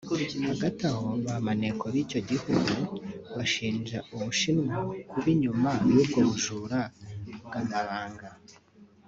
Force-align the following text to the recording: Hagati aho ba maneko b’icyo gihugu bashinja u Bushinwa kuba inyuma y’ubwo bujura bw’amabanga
Hagati 0.49 0.81
aho 0.91 1.07
ba 1.25 1.35
maneko 1.45 1.83
b’icyo 1.93 2.19
gihugu 2.29 2.73
bashinja 3.35 3.97
u 4.13 4.15
Bushinwa 4.23 4.75
kuba 5.09 5.27
inyuma 5.35 5.69
y’ubwo 5.91 6.19
bujura 6.29 6.79
bw’amabanga 7.45 8.27